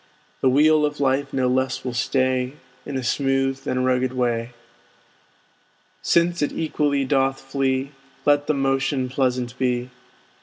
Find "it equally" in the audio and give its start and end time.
6.41-7.05